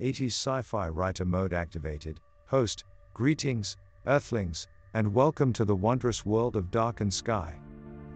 [0.00, 2.20] 80s sci fi writer mode activated.
[2.46, 7.52] Host, greetings, Earthlings, and welcome to the wondrous world of Darkened Sky.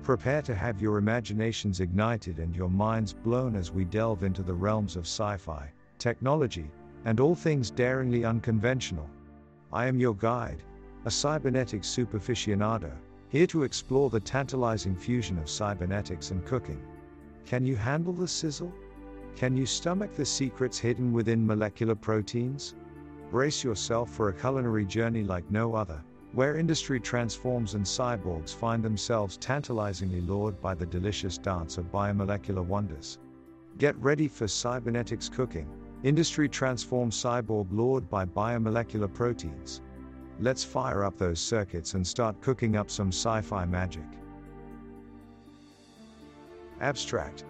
[0.05, 4.55] Prepare to have your imaginations ignited and your minds blown as we delve into the
[4.55, 6.71] realms of sci fi, technology,
[7.05, 9.11] and all things daringly unconventional.
[9.73, 10.63] I am your guide,
[11.05, 12.93] a cybernetics superficiado,
[13.29, 16.81] here to explore the tantalizing fusion of cybernetics and cooking.
[17.45, 18.73] Can you handle the sizzle?
[19.37, 22.75] Can you stomach the secrets hidden within molecular proteins?
[23.31, 28.83] Brace yourself for a culinary journey like no other, where industry transforms and cyborgs find
[28.83, 33.19] themselves tantalizingly lured by the delicious dance of biomolecular wonders.
[33.79, 35.67] Get ready for cybernetics cooking,
[36.05, 39.81] industry transforms cyborg lured by biomolecular proteins.
[40.41, 44.07] Let's fire up those circuits and start cooking up some sci fi magic.
[46.81, 47.45] Abstract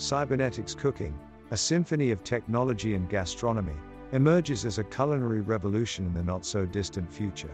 [0.00, 1.14] Cybernetics Cooking,
[1.50, 3.76] a symphony of technology and gastronomy,
[4.12, 7.50] emerges as a culinary revolution in the not so distant future.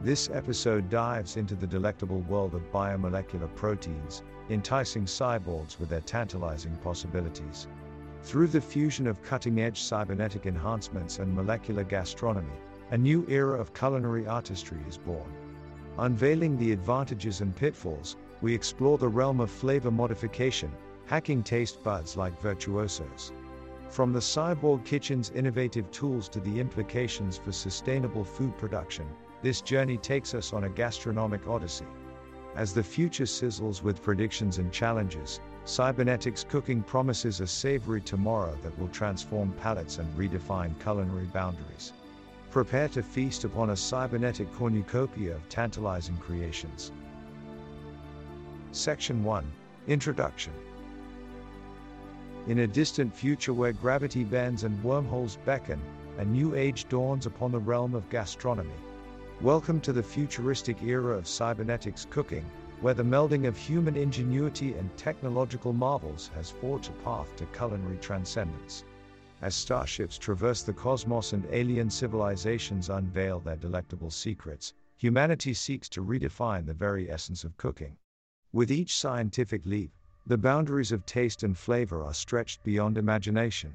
[0.00, 6.74] This episode dives into the delectable world of biomolecular proteins, enticing cyborgs with their tantalizing
[6.76, 7.68] possibilities.
[8.22, 12.56] Through the fusion of cutting edge cybernetic enhancements and molecular gastronomy,
[12.92, 15.30] a new era of culinary artistry is born.
[15.98, 20.72] Unveiling the advantages and pitfalls, we explore the realm of flavor modification,
[21.06, 23.32] hacking taste buds like virtuosos.
[23.90, 29.06] From the cyborg kitchen's innovative tools to the implications for sustainable food production,
[29.42, 31.86] this journey takes us on a gastronomic odyssey.
[32.56, 38.78] As the future sizzles with predictions and challenges, cybernetics cooking promises a savory tomorrow that
[38.78, 41.92] will transform palates and redefine culinary boundaries.
[42.50, 46.92] Prepare to feast upon a cybernetic cornucopia of tantalizing creations.
[48.72, 49.44] Section 1
[49.86, 50.52] Introduction
[52.46, 55.80] in a distant future where gravity bends and wormholes beckon,
[56.18, 58.74] a new age dawns upon the realm of gastronomy.
[59.40, 62.44] Welcome to the futuristic era of cybernetics cooking,
[62.82, 67.96] where the melding of human ingenuity and technological marvels has forged a path to culinary
[67.96, 68.84] transcendence.
[69.40, 76.04] As starships traverse the cosmos and alien civilizations unveil their delectable secrets, humanity seeks to
[76.04, 77.96] redefine the very essence of cooking.
[78.52, 79.92] With each scientific leap,
[80.26, 83.72] the boundaries of taste and flavor are stretched beyond imagination.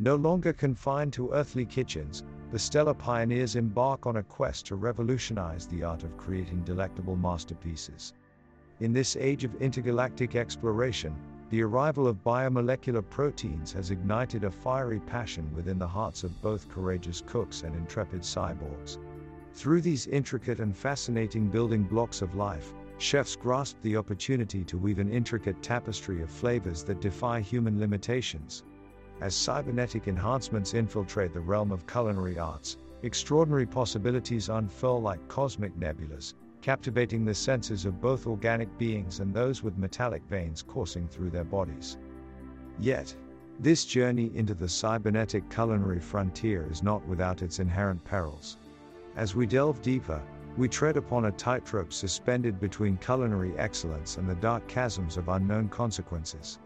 [0.00, 5.66] No longer confined to earthly kitchens, the stellar pioneers embark on a quest to revolutionize
[5.66, 8.14] the art of creating delectable masterpieces.
[8.80, 11.14] In this age of intergalactic exploration,
[11.50, 16.68] the arrival of biomolecular proteins has ignited a fiery passion within the hearts of both
[16.68, 18.98] courageous cooks and intrepid cyborgs.
[19.54, 24.98] Through these intricate and fascinating building blocks of life, Chefs grasp the opportunity to weave
[24.98, 28.64] an intricate tapestry of flavors that defy human limitations.
[29.20, 36.34] As cybernetic enhancements infiltrate the realm of culinary arts, extraordinary possibilities unfurl like cosmic nebulas,
[36.62, 41.44] captivating the senses of both organic beings and those with metallic veins coursing through their
[41.44, 41.98] bodies.
[42.78, 43.14] Yet,
[43.60, 48.56] this journey into the cybernetic culinary frontier is not without its inherent perils.
[49.16, 50.22] As we delve deeper,
[50.56, 55.68] we tread upon a tightrope suspended between culinary excellence and the dark chasms of unknown
[55.68, 56.58] consequences.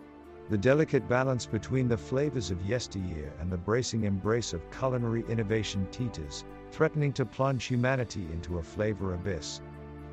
[0.49, 5.87] The delicate balance between the flavors of yesteryear and the bracing embrace of culinary innovation
[5.91, 9.61] teeters, threatening to plunge humanity into a flavor abyss.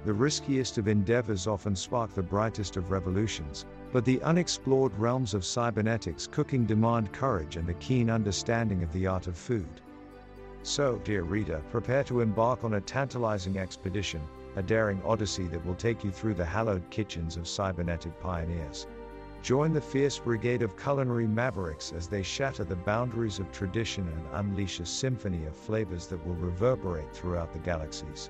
[0.06, 5.44] The riskiest of endeavors often spark the brightest of revolutions, but the unexplored realms of
[5.44, 9.82] cybernetics cooking demand courage and a keen understanding of the art of food.
[10.63, 14.22] So, dear reader, prepare to embark on a tantalizing expedition,
[14.56, 18.88] a daring odyssey that will take you through the hallowed kitchens of cybernetic pioneers.
[19.41, 24.25] Join the fierce brigade of culinary mavericks as they shatter the boundaries of tradition and
[24.34, 28.29] unleash a symphony of flavors that will reverberate throughout the galaxies.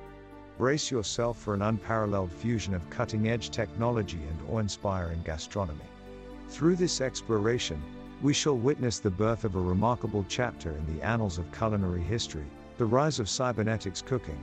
[0.58, 5.86] Brace yourself for an unparalleled fusion of cutting edge technology and awe inspiring gastronomy.
[6.50, 7.82] Through this exploration,
[8.22, 12.46] we shall witness the birth of a remarkable chapter in the annals of culinary history
[12.78, 14.38] the rise of cybernetics cooking.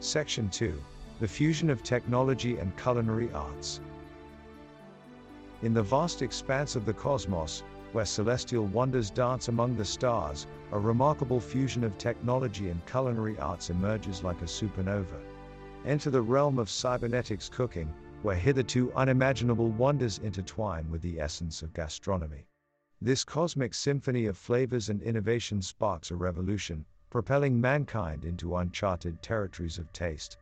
[0.00, 0.80] Section 2
[1.20, 3.80] The fusion of technology and culinary arts.
[5.62, 7.62] In the vast expanse of the cosmos,
[7.92, 13.70] where celestial wonders dance among the stars, a remarkable fusion of technology and culinary arts
[13.70, 15.20] emerges like a supernova.
[15.86, 21.72] Enter the realm of cybernetics cooking, where hitherto unimaginable wonders intertwine with the essence of
[21.72, 22.46] gastronomy.
[23.00, 29.78] This cosmic symphony of flavors and innovation sparks a revolution, propelling mankind into uncharted territories
[29.78, 30.36] of taste.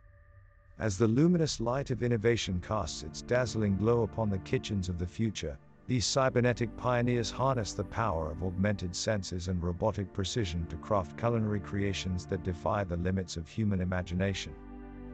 [0.79, 5.07] As the luminous light of innovation casts its dazzling glow upon the kitchens of the
[5.07, 11.17] future, these cybernetic pioneers harness the power of augmented senses and robotic precision to craft
[11.17, 14.53] culinary creations that defy the limits of human imagination.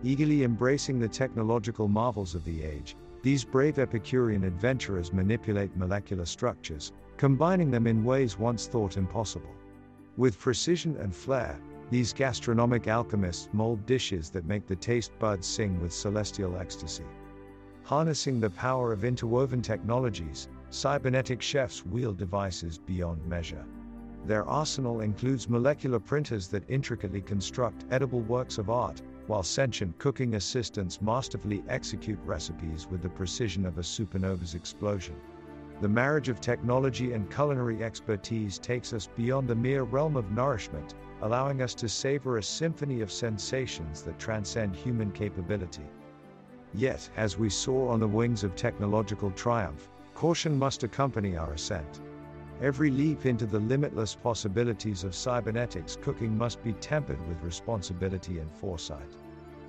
[0.05, 6.93] Eagerly embracing the technological marvels of the age, these brave Epicurean adventurers manipulate molecular structures,
[7.17, 9.55] combining them in ways once thought impossible.
[10.19, 11.59] With precision and flair,
[11.91, 17.05] these gastronomic alchemists mold dishes that make the taste buds sing with celestial ecstasy.
[17.85, 23.65] Harnessing the power of interwoven technologies, cybernetic chefs wield devices beyond measure.
[24.27, 30.35] Their arsenal includes molecular printers that intricately construct edible works of art, while sentient cooking
[30.35, 35.17] assistants masterfully execute recipes with the precision of a supernova's explosion.
[35.81, 40.95] The marriage of technology and culinary expertise takes us beyond the mere realm of nourishment,
[41.23, 45.87] allowing us to savor a symphony of sensations that transcend human capability.
[46.75, 52.01] Yet, as we soar on the wings of technological triumph, Caution must accompany our ascent.
[52.61, 58.51] Every leap into the limitless possibilities of cybernetics cooking must be tempered with responsibility and
[58.53, 59.17] foresight.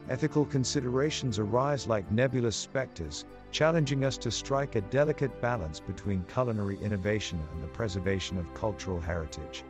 [0.07, 6.77] Ethical considerations arise like nebulous specters, challenging us to strike a delicate balance between culinary
[6.79, 9.63] innovation and the preservation of cultural heritage.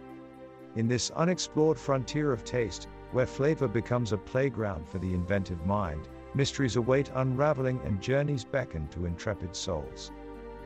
[0.76, 6.10] In this unexplored frontier of taste, where flavor becomes a playground for the inventive mind,
[6.34, 10.12] mysteries await unraveling and journeys beckon to intrepid souls.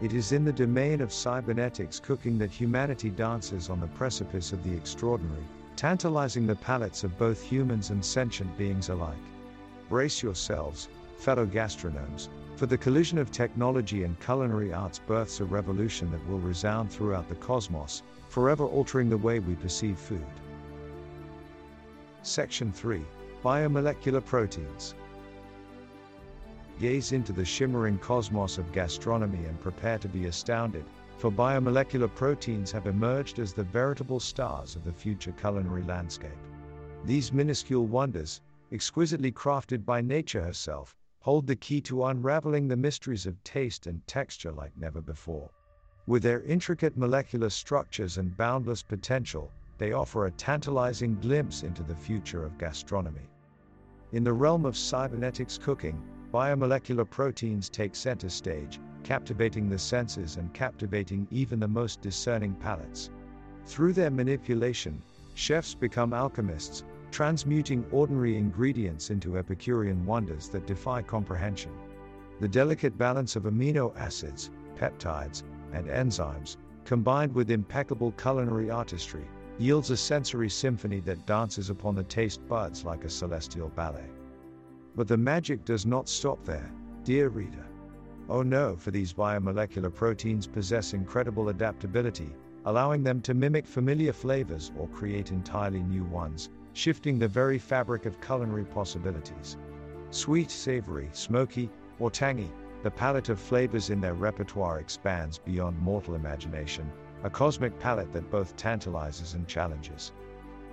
[0.02, 4.64] It is in the domain of cybernetics cooking that humanity dances on the precipice of
[4.64, 5.44] the extraordinary,
[5.76, 9.18] tantalizing the palates of both humans and sentient beings alike.
[9.90, 10.88] Brace yourselves,
[11.18, 16.40] fellow gastronomes, for the collision of technology and culinary arts births a revolution that will
[16.40, 20.26] resound throughout the cosmos, forever altering the way we perceive food.
[22.24, 23.02] Section 3
[23.44, 24.96] Biomolecular Proteins
[26.80, 30.86] gaze into the shimmering cosmos of gastronomy and prepare to be astounded,
[31.18, 36.32] for biomolecular proteins have emerged as the veritable stars of the future culinary landscape.
[37.04, 38.42] These minuscule wonders,
[38.72, 44.06] exquisitely crafted by nature herself, hold the key to unraveling the mysteries of taste and
[44.08, 45.50] texture like never before.
[46.08, 51.96] With their intricate molecular structures and boundless potential, they offer a tantalizing glimpse into the
[51.96, 53.28] future of gastronomy.
[54.14, 60.54] In the realm of cybernetics cooking, Biomolecular proteins take center stage, captivating the senses and
[60.54, 63.10] captivating even the most discerning palates.
[63.66, 65.02] Through their manipulation,
[65.34, 71.72] chefs become alchemists, transmuting ordinary ingredients into Epicurean wonders that defy comprehension.
[72.40, 75.42] The delicate balance of amino acids, peptides,
[75.74, 79.26] and enzymes, combined with impeccable culinary artistry,
[79.58, 84.06] yields a sensory symphony that dances upon the taste buds like a celestial ballet.
[85.00, 86.70] But the magic does not stop there,
[87.06, 87.66] dear reader.
[88.28, 92.36] Oh no, for these biomolecular proteins possess incredible adaptability,
[92.66, 98.06] allowing them to mimic familiar flavors or create entirely new ones, shifting the very fabric
[98.06, 99.56] of culinary possibilities.
[100.10, 102.52] Sweet, savory, smoky, or tangy,
[102.84, 106.92] the palette of flavors in their repertoire expands beyond mortal imagination,
[107.24, 110.12] a cosmic palette that both tantalizes and challenges.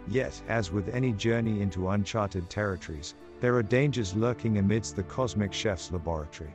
[0.08, 5.52] Yet, as with any journey into uncharted territories, there are dangers lurking amidst the cosmic
[5.52, 6.54] chef's laboratory.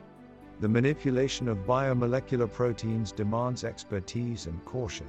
[0.60, 5.06] The manipulation of biomolecular proteins demands expertise and caution.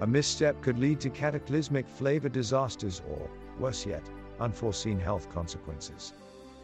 [0.00, 6.12] A misstep could lead to cataclysmic flavor disasters or, worse yet, unforeseen health consequences.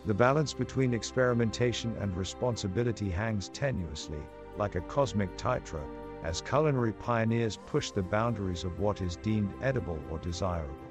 [0.07, 4.23] The balance between experimentation and responsibility hangs tenuously,
[4.59, 5.89] like a cosmic tightrope,
[6.23, 10.84] as culinary pioneers push the boundaries of what is deemed edible or desirable.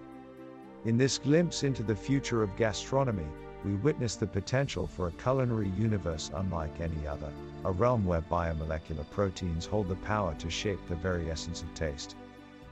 [0.86, 3.28] In this glimpse into the future of gastronomy,
[3.64, 7.32] we witness the potential for a culinary universe unlike any other,
[7.64, 12.18] a realm where biomolecular proteins hold the power to shape the very essence of taste.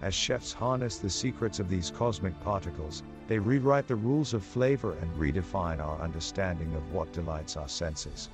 [0.01, 4.91] As chefs harness the secrets of these cosmic particles, they rewrite the rules of flavor
[4.97, 8.27] and redefine our understanding of what delights our senses.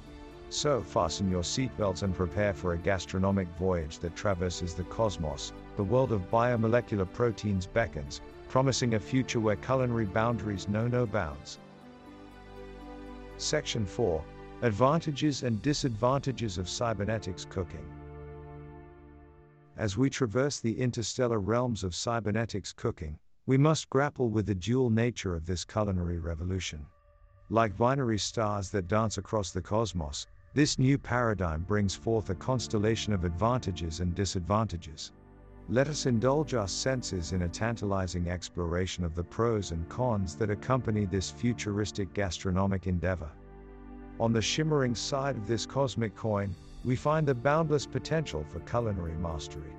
[0.49, 5.53] So, fasten your seatbelts and prepare for a gastronomic voyage that traverses the cosmos.
[5.77, 11.59] The world of biomolecular proteins beckons, promising a future where culinary boundaries know no bounds.
[13.37, 14.23] Section 4
[14.63, 17.85] Advantages and Disadvantages of Cybernetics Cooking.
[19.77, 24.89] As we traverse the interstellar realms of cybernetics cooking, we must grapple with the dual
[24.89, 26.83] nature of this culinary revolution.
[27.51, 33.13] Like binary stars that dance across the cosmos, this new paradigm brings forth a constellation
[33.13, 35.11] of advantages and disadvantages.
[35.69, 40.49] Let us indulge our senses in a tantalizing exploration of the pros and cons that
[40.49, 43.29] accompany this futuristic gastronomic endeavor.
[44.17, 46.55] On the shimmering side of this cosmic coin,
[46.85, 49.73] we find the boundless potential for culinary mastery.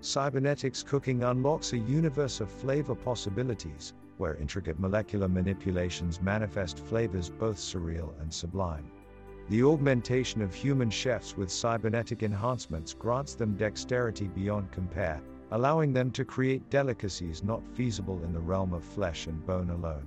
[0.00, 7.58] Cybernetics cooking unlocks a universe of flavor possibilities, where intricate molecular manipulations manifest flavors both
[7.58, 8.90] surreal and sublime.
[9.48, 16.10] The augmentation of human chefs with cybernetic enhancements grants them dexterity beyond compare, allowing them
[16.10, 20.06] to create delicacies not feasible in the realm of flesh and bone alone.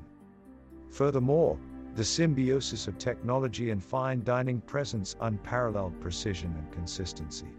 [0.92, 1.58] Furthermore,
[1.96, 7.50] the symbiosis of technology and fine dining presents unparalleled precision and consistency.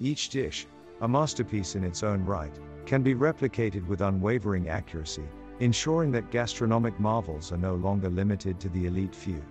[0.00, 0.66] Each dish,
[1.02, 5.28] a masterpiece in its own right, can be replicated with unwavering accuracy,
[5.60, 9.44] ensuring that gastronomic marvels are no longer limited to the elite few.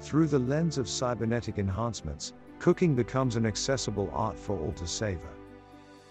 [0.00, 5.28] Through the lens of cybernetic enhancements, cooking becomes an accessible art for all to savor.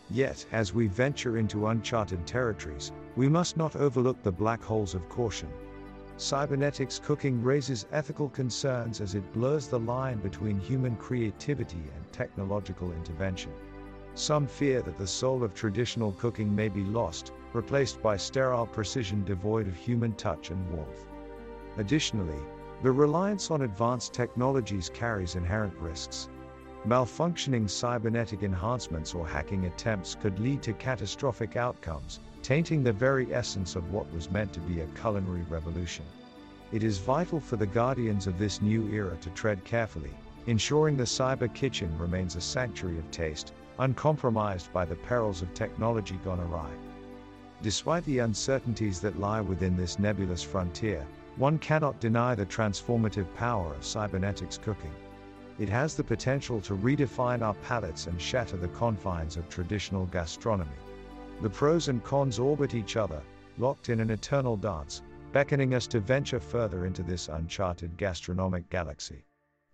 [0.09, 5.07] Yet, as we venture into uncharted territories, we must not overlook the black holes of
[5.09, 5.49] caution.
[6.17, 12.91] Cybernetics cooking raises ethical concerns as it blurs the line between human creativity and technological
[12.91, 13.51] intervention.
[14.15, 19.23] Some fear that the soul of traditional cooking may be lost, replaced by sterile precision
[19.23, 21.05] devoid of human touch and warmth.
[21.77, 22.39] Additionally,
[22.83, 26.29] the reliance on advanced technologies carries inherent risks.
[26.85, 33.75] Malfunctioning cybernetic enhancements or hacking attempts could lead to catastrophic outcomes, tainting the very essence
[33.75, 36.05] of what was meant to be a culinary revolution.
[36.71, 40.13] It is vital for the guardians of this new era to tread carefully,
[40.45, 46.19] ensuring the cyber kitchen remains a sanctuary of taste, uncompromised by the perils of technology
[46.23, 46.69] gone awry.
[47.63, 51.07] Despite the uncertainties that lie within this nebulous frontier,
[51.37, 54.93] one cannot deny the transformative power of cybernetics cooking.
[55.59, 60.69] It has the potential to redefine our palates and shatter the confines of traditional gastronomy.
[61.41, 63.21] The pros and cons orbit each other,
[63.59, 69.23] locked in an eternal dance, beckoning us to venture further into this uncharted gastronomic galaxy.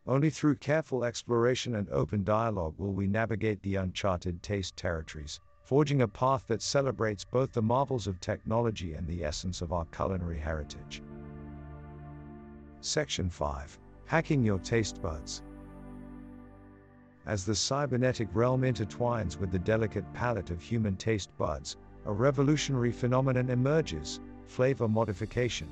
[0.05, 6.01] Only through careful exploration and open dialogue will we navigate the uncharted taste territories, forging
[6.01, 10.39] a path that celebrates both the marvels of technology and the essence of our culinary
[10.39, 11.01] heritage.
[12.85, 15.41] Section 5 Hacking Your Taste Buds.
[17.25, 22.91] As the cybernetic realm intertwines with the delicate palate of human taste buds, a revolutionary
[22.91, 25.69] phenomenon emerges flavor modification.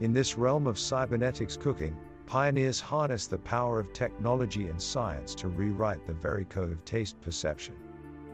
[0.00, 5.46] In this realm of cybernetics cooking, pioneers harness the power of technology and science to
[5.46, 7.76] rewrite the very code of taste perception.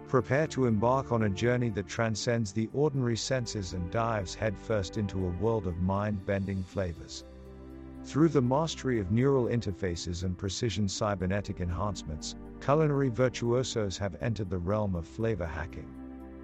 [0.08, 5.26] Prepare to embark on a journey that transcends the ordinary senses and dives headfirst into
[5.26, 7.22] a world of mind bending flavors.
[8.06, 14.58] Through the mastery of neural interfaces and precision cybernetic enhancements, culinary virtuosos have entered the
[14.58, 15.88] realm of flavor hacking.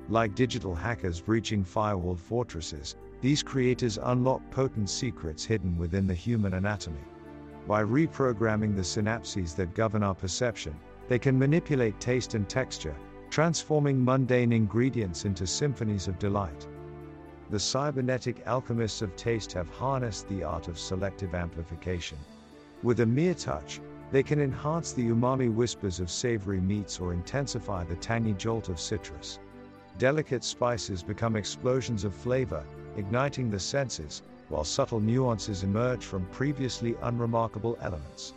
[0.09, 6.54] Like digital hackers breaching firewalled fortresses, these creators unlock potent secrets hidden within the human
[6.54, 7.04] anatomy.
[7.69, 10.75] By reprogramming the synapses that govern our perception,
[11.07, 12.97] they can manipulate taste and texture,
[13.31, 16.66] transforming mundane ingredients into symphonies of delight
[17.52, 22.16] the cybernetic alchemists of taste have harnessed the art of selective amplification.
[22.82, 23.78] With a mere touch,
[24.11, 28.80] they can enhance the umami whispers of savory meats or intensify the tangy jolt of
[28.80, 29.38] citrus.
[29.99, 32.64] Delicate spices become explosions of flavor,
[32.97, 38.32] igniting the senses, while subtle nuances emerge from previously unremarkable elements.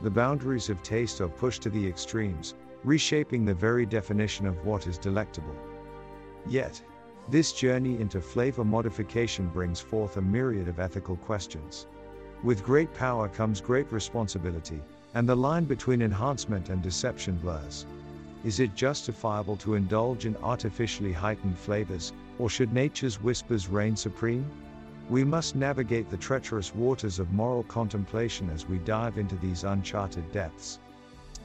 [0.00, 4.86] The boundaries of taste are pushed to the extremes, reshaping the very definition of what
[4.86, 5.54] is delectable.
[6.46, 6.82] Yet,
[7.28, 11.86] this journey into flavor modification brings forth a myriad of ethical questions.
[12.42, 14.82] With great power comes great responsibility,
[15.14, 17.86] and the line between enhancement and deception blurs.
[18.44, 24.44] Is it justifiable to indulge in artificially heightened flavors, or should nature's whispers reign supreme?
[25.08, 30.30] We must navigate the treacherous waters of moral contemplation as we dive into these uncharted
[30.32, 30.78] depths.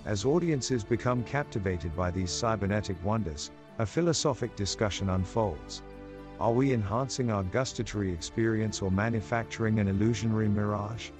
[0.05, 5.83] As audiences become captivated by these cybernetic wonders, a philosophic discussion unfolds.
[6.37, 11.11] Are we enhancing our gustatory experience or manufacturing an illusionary mirage?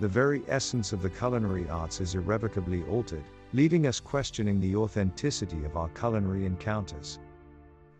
[0.00, 5.64] The very essence of the culinary arts is irrevocably altered, leaving us questioning the authenticity
[5.64, 7.20] of our culinary encounters.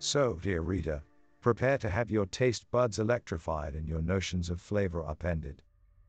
[0.01, 1.03] So, dear reader,
[1.41, 5.63] prepare to have your taste buds electrified and your notions of flavor upended.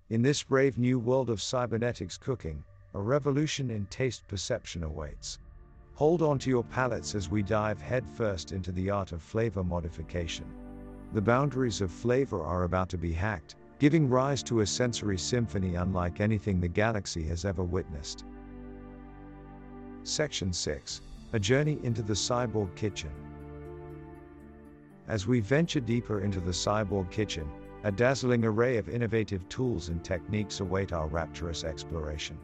[0.09, 2.63] In this brave new world of cybernetics cooking,
[2.95, 5.37] a revolution in taste perception awaits.
[6.01, 10.47] Hold on to your palates as we dive headfirst into the art of flavor modification.
[11.13, 15.75] The boundaries of flavor are about to be hacked, giving rise to a sensory symphony
[15.75, 18.25] unlike anything the galaxy has ever witnessed.
[20.01, 21.01] Section 6
[21.33, 23.11] A Journey into the Cyborg Kitchen.
[25.07, 27.47] As we venture deeper into the cyborg kitchen,
[27.83, 32.39] a dazzling array of innovative tools and techniques await our rapturous exploration.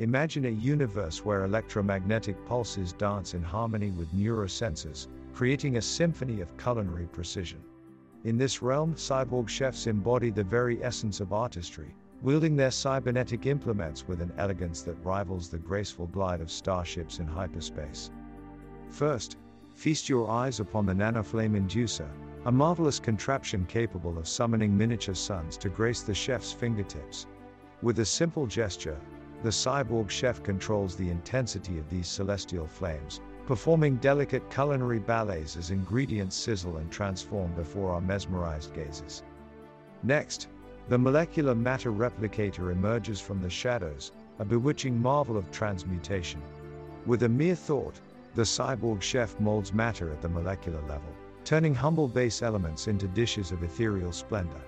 [0.00, 6.56] Imagine a universe where electromagnetic pulses dance in harmony with neurosensors, creating a symphony of
[6.56, 7.58] culinary precision.
[8.22, 14.06] In this realm, cyborg chefs embody the very essence of artistry, wielding their cybernetic implements
[14.06, 18.12] with an elegance that rivals the graceful glide of starships in hyperspace.
[18.90, 19.36] First,
[19.74, 22.08] feast your eyes upon the Nanoflame Inducer,
[22.44, 27.26] a marvelous contraption capable of summoning miniature suns to grace the chef's fingertips.
[27.82, 28.98] With a simple gesture,
[29.42, 35.70] the cyborg chef controls the intensity of these celestial flames, performing delicate culinary ballets as
[35.70, 39.22] ingredients sizzle and transform before our mesmerized gazes.
[40.02, 40.48] Next,
[40.88, 46.42] the molecular matter replicator emerges from the shadows, a bewitching marvel of transmutation.
[47.06, 48.00] With a mere thought,
[48.34, 51.12] the cyborg chef molds matter at the molecular level,
[51.44, 54.60] turning humble base elements into dishes of ethereal splendor.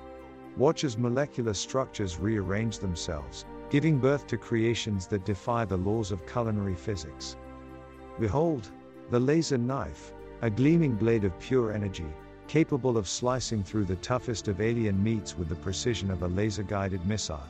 [0.56, 6.26] Watch as molecular structures rearrange themselves, giving birth to creations that defy the laws of
[6.26, 7.36] culinary physics.
[8.18, 8.68] Behold,
[9.10, 10.12] the laser knife,
[10.42, 12.06] a gleaming blade of pure energy,
[12.48, 16.64] capable of slicing through the toughest of alien meats with the precision of a laser
[16.64, 17.46] guided missile.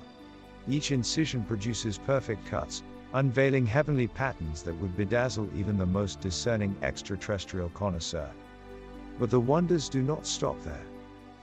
[0.68, 2.82] Each incision produces perfect cuts,
[3.14, 8.28] unveiling heavenly patterns that would bedazzle even the most discerning extraterrestrial connoisseur.
[9.18, 10.84] But the wonders do not stop there.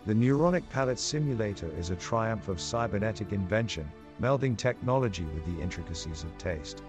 [0.05, 6.23] The Neuronic Palate Simulator is a triumph of cybernetic invention, melding technology with the intricacies
[6.23, 6.81] of taste.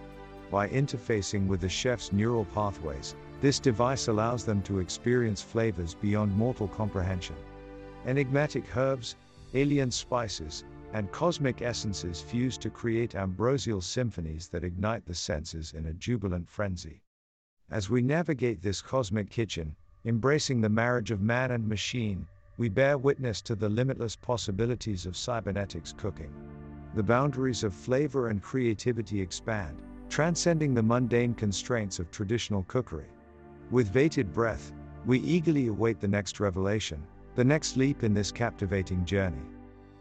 [0.51, 6.35] By interfacing with the chef's neural pathways, this device allows them to experience flavors beyond
[6.35, 7.37] mortal comprehension.
[8.07, 9.17] Enigmatic herbs,
[9.53, 15.87] alien spices, and cosmic essences fuse to create ambrosial symphonies that ignite the senses in
[15.87, 17.03] a jubilant frenzy.
[17.71, 22.97] As we navigate this cosmic kitchen, embracing the marriage of man and machine, we bear
[22.97, 26.33] witness to the limitless possibilities of cybernetics cooking
[26.95, 29.77] the boundaries of flavor and creativity expand,
[30.09, 33.09] transcending the mundane constraints of traditional cookery.
[33.71, 34.73] With bated breath,
[35.05, 37.03] we eagerly await the next revelation,
[37.35, 39.43] the next leap in this captivating journey.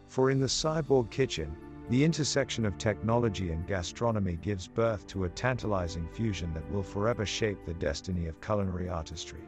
[0.08, 1.54] For in the cyborg kitchen,
[1.90, 7.24] the intersection of technology and gastronomy gives birth to a tantalizing fusion that will forever
[7.24, 9.40] shape the destiny of culinary artistry.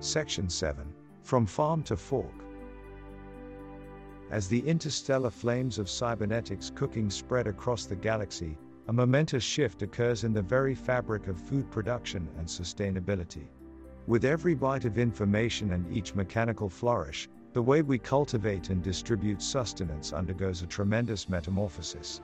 [0.00, 0.86] Section 7
[1.22, 2.44] From Farm to Fork
[4.30, 8.56] as the interstellar flames of cybernetics cooking spread across the galaxy,
[8.88, 13.46] a momentous shift occurs in the very fabric of food production and sustainability.
[14.06, 19.42] With every bite of information and each mechanical flourish, the way we cultivate and distribute
[19.42, 22.20] sustenance undergoes a tremendous metamorphosis.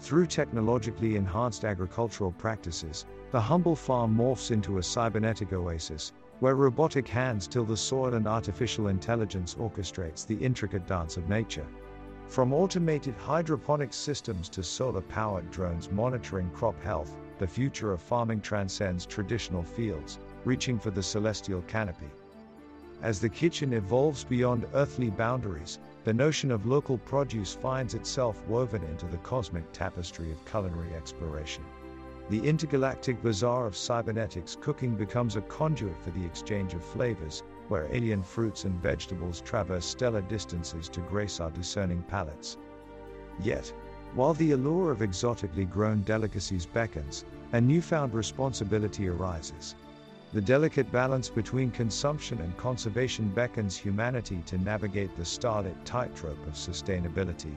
[0.00, 7.08] Through technologically enhanced agricultural practices, the humble farm morphs into a cybernetic oasis, where robotic
[7.08, 11.66] hands till the soil and artificial intelligence orchestrates the intricate dance of nature.
[12.28, 18.40] From automated hydroponic systems to solar powered drones monitoring crop health, the future of farming
[18.40, 22.10] transcends traditional fields, reaching for the celestial canopy.
[23.00, 28.82] As the kitchen evolves beyond earthly boundaries, the notion of local produce finds itself woven
[28.84, 31.64] into the cosmic tapestry of culinary exploration.
[32.30, 37.88] The intergalactic bazaar of cybernetics cooking becomes a conduit for the exchange of flavors, where
[37.90, 42.58] alien fruits and vegetables traverse stellar distances to grace our discerning palates.
[43.40, 43.72] Yet,
[44.14, 49.74] while the allure of exotically grown delicacies beckons, a newfound responsibility arises.
[50.34, 56.52] The delicate balance between consumption and conservation beckons humanity to navigate the starlit tightrope of
[56.52, 57.56] sustainability.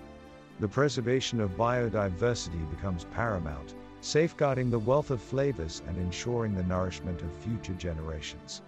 [0.61, 7.21] The preservation of biodiversity becomes paramount, safeguarding the wealth of flavors and ensuring the nourishment
[7.21, 8.61] of future generations.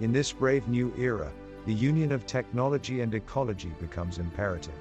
[0.00, 1.32] In this brave new era,
[1.64, 4.74] the union of technology and ecology becomes imperative.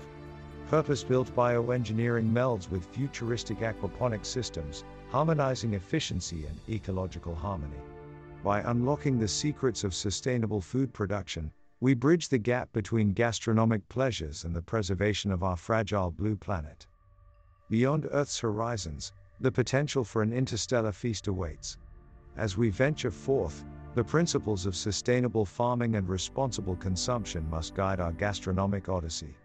[0.69, 7.79] Purpose built bioengineering melds with futuristic aquaponic systems, harmonizing efficiency and ecological harmony.
[8.43, 14.43] By unlocking the secrets of sustainable food production, we bridge the gap between gastronomic pleasures
[14.43, 16.87] and the preservation of our fragile blue planet.
[17.69, 21.77] Beyond Earth's horizons, the potential for an interstellar feast awaits.
[22.37, 28.11] As we venture forth, the principles of sustainable farming and responsible consumption must guide our
[28.11, 29.35] gastronomic odyssey.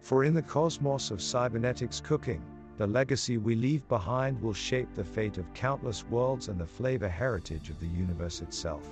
[0.00, 2.42] For in the cosmos of cybernetics cooking,
[2.76, 7.08] the legacy we leave behind will shape the fate of countless worlds and the flavor
[7.08, 8.90] heritage of the universe itself.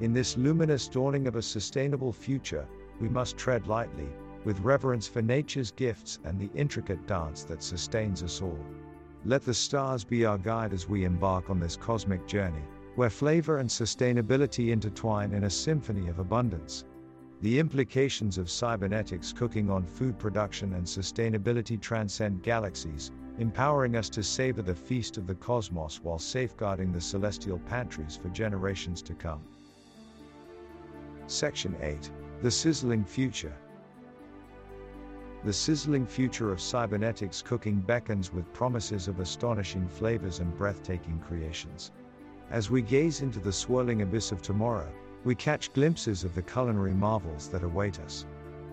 [0.00, 2.66] In this luminous dawning of a sustainable future,
[3.00, 4.08] we must tread lightly,
[4.44, 8.58] with reverence for nature's gifts and the intricate dance that sustains us all.
[9.26, 12.62] Let the stars be our guide as we embark on this cosmic journey,
[12.94, 16.86] where flavor and sustainability intertwine in a symphony of abundance.
[17.42, 24.22] The implications of cybernetics cooking on food production and sustainability transcend galaxies, empowering us to
[24.22, 29.42] savor the feast of the cosmos while safeguarding the celestial pantries for generations to come.
[31.26, 33.54] Section 8 The Sizzling Future.
[35.42, 41.92] The sizzling future of cybernetics cooking beckons with promises of astonishing flavors and breathtaking creations.
[42.50, 44.92] As we gaze into the swirling abyss of tomorrow,
[45.24, 48.26] we catch glimpses of the culinary marvels that await us.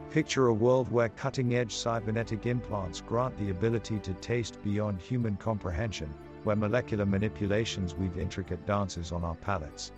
[0.09, 5.37] Picture a world where cutting edge cybernetic implants grant the ability to taste beyond human
[5.37, 9.93] comprehension, where molecular manipulations weave intricate dances on our palates.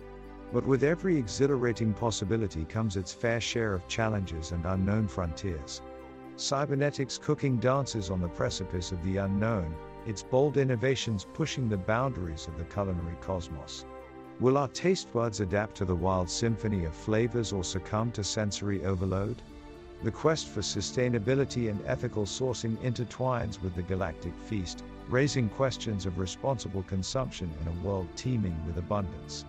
[0.52, 5.82] But with every exhilarating possibility comes its fair share of challenges and unknown frontiers.
[6.40, 9.74] Cybernetics cooking dances on the precipice of the unknown,
[10.06, 13.84] its bold innovations pushing the boundaries of the culinary cosmos.
[14.40, 18.82] Will our taste buds adapt to the wild symphony of flavors or succumb to sensory
[18.86, 19.42] overload?
[20.02, 26.18] The quest for sustainability and ethical sourcing intertwines with the galactic feast, raising questions of
[26.18, 29.44] responsible consumption in a world teeming with abundance.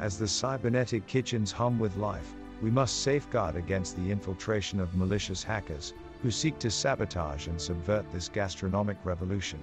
[0.00, 5.42] As the cybernetic kitchens hum with life, we must safeguard against the infiltration of malicious
[5.42, 9.60] hackers who seek to sabotage and subvert this gastronomic revolution.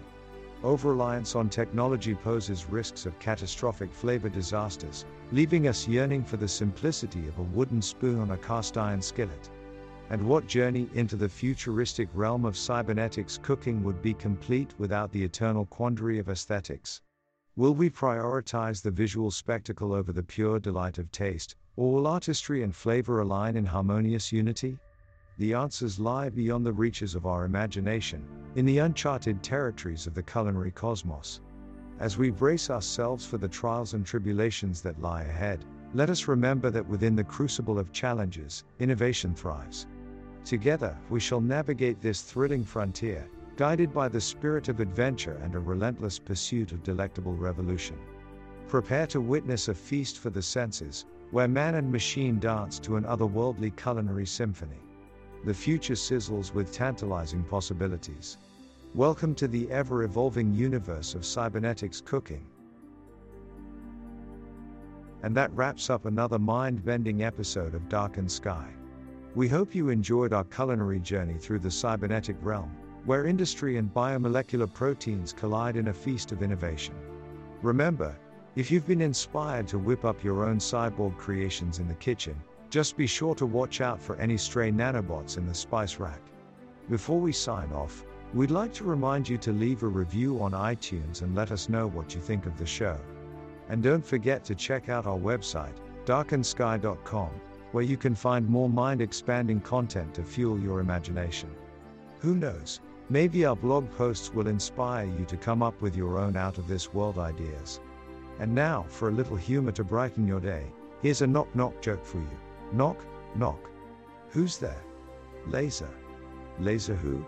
[0.63, 7.28] Over-reliance on technology poses risks of catastrophic flavor disasters, leaving us yearning for the simplicity
[7.28, 9.50] of a wooden spoon on a cast iron skillet.
[10.10, 15.24] And what journey into the futuristic realm of cybernetics cooking would be complete without the
[15.24, 17.02] eternal quandary of aesthetics?
[17.56, 22.63] Will we prioritize the visual spectacle over the pure delight of taste, or will artistry
[22.63, 24.78] and flavor align in harmonious unity?
[25.39, 28.24] The answers lie beyond the reaches of our imagination,
[28.56, 31.41] in the uncharted territories of the culinary cosmos.
[32.00, 35.65] As we brace ourselves for the trials and tribulations that lie ahead,
[35.96, 39.88] let us remember that within the crucible of challenges, innovation thrives.
[40.46, 45.60] Together, we shall navigate this thrilling frontier, guided by the spirit of adventure and a
[45.60, 47.98] relentless pursuit of delectable revolution.
[48.67, 53.04] Prepare to witness a feast for the senses, where man and machine dance to an
[53.06, 54.78] otherworldly culinary symphony.
[55.45, 58.38] The future sizzles with tantalizing possibilities.
[58.95, 62.47] Welcome to the ever evolving universe of cybernetics cooking.
[65.21, 68.69] And that wraps up another mind bending episode of Darkened Sky.
[69.36, 72.71] We hope you enjoyed our culinary journey through the cybernetic realm,
[73.03, 76.95] where industry and biomolecular proteins collide in a feast of innovation.
[77.62, 78.15] Remember,
[78.56, 82.41] if you've been inspired to whip up your own cyborg creations in the kitchen,
[82.74, 86.22] just be sure to watch out for any stray nanobots in the spice rack.
[86.90, 91.22] Before we sign off, we'd like to remind you to leave a review on iTunes
[91.22, 92.98] and let us know what you think of the show.
[93.70, 97.30] And don't forget to check out our website, darkensky.com
[97.74, 101.52] where you can find more mind expanding content to fuel your imagination.
[102.22, 102.82] Who knows?
[103.08, 106.68] Maybe our blog posts will inspire you to come up with your own out of
[106.68, 107.80] this world ideas.
[108.40, 110.66] And now, for a little humor to brighten your day,
[111.04, 112.38] here's a knock knock joke for you.
[112.74, 112.98] Knock,
[113.36, 113.70] knock.
[114.32, 114.84] Who's there?
[115.48, 115.90] Laser.
[116.60, 117.24] Laser who?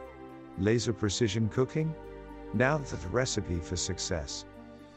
[0.57, 1.93] Laser precision cooking?
[2.55, 4.45] Now the recipe for success.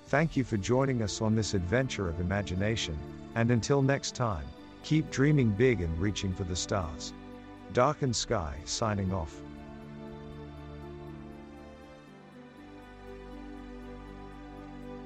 [0.06, 2.98] Thank you for joining us on this adventure of imagination,
[3.34, 4.46] and until next time.
[4.84, 7.12] Keep dreaming big and reaching for the stars.
[7.74, 9.42] Darkened Sky, signing off.